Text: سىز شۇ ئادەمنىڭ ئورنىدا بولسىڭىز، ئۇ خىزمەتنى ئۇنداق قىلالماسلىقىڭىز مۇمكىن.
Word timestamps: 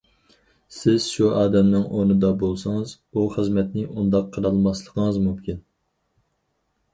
سىز 0.75 1.01
شۇ 1.15 1.27
ئادەمنىڭ 1.41 1.83
ئورنىدا 1.89 2.31
بولسىڭىز، 2.45 2.95
ئۇ 3.13 3.27
خىزمەتنى 3.35 3.85
ئۇنداق 3.91 4.33
قىلالماسلىقىڭىز 4.39 5.21
مۇمكىن. 5.27 5.63